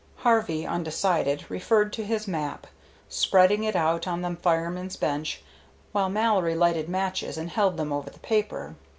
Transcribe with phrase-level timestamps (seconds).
[0.25, 2.65] Harvey, undecided, referred to his map,
[3.07, 5.43] spreading it out on the fireman's bench
[5.91, 8.73] while Mallory lighted matches and held them over the paper.